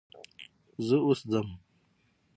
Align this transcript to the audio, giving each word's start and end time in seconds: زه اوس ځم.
زه 0.87 0.97
اوس 1.05 1.19
ځم. 1.31 1.47